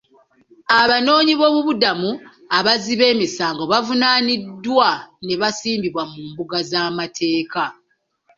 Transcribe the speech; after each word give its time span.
Abanoonyi 0.81 1.33
boobubudamu 1.39 2.11
abazzi 2.57 2.93
b'emisango 2.99 3.63
baavunaaniddwa 3.71 4.89
ne 5.25 5.35
basimbibwa 5.41 6.03
mu 6.11 6.19
mbuga 6.29 6.57
z'amateeka. 6.69 7.63